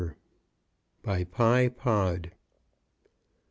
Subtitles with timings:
[1.03, 2.31] BY PYE POD.